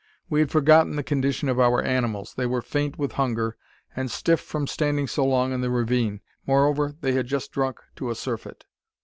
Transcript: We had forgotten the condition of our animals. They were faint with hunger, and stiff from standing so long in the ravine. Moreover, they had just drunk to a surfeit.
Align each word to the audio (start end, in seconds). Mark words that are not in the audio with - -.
We 0.31 0.39
had 0.39 0.49
forgotten 0.49 0.95
the 0.95 1.03
condition 1.03 1.47
of 1.47 1.59
our 1.59 1.79
animals. 1.83 2.33
They 2.33 2.47
were 2.47 2.63
faint 2.63 2.97
with 2.97 3.11
hunger, 3.11 3.55
and 3.95 4.09
stiff 4.09 4.39
from 4.39 4.65
standing 4.65 5.05
so 5.05 5.23
long 5.23 5.53
in 5.53 5.61
the 5.61 5.69
ravine. 5.69 6.21
Moreover, 6.47 6.95
they 7.01 7.11
had 7.11 7.27
just 7.27 7.51
drunk 7.51 7.79
to 7.97 8.09
a 8.09 8.15
surfeit. 8.15 8.65